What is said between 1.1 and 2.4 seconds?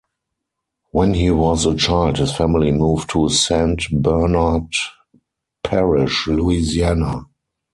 he was a child his